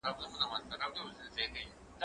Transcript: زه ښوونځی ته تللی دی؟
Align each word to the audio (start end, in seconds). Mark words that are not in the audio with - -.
زه 0.09 0.27
ښوونځی 0.33 0.77
ته 0.81 0.87
تللی 1.33 1.45
دی؟ 1.53 1.65